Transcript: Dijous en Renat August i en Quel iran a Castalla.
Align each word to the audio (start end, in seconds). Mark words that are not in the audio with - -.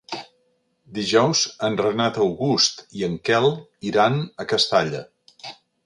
Dijous 0.99 1.41
en 1.67 1.77
Renat 1.83 2.17
August 2.25 2.83
i 3.01 3.07
en 3.11 3.21
Quel 3.29 3.49
iran 3.93 4.21
a 4.45 4.49
Castalla. 4.55 5.07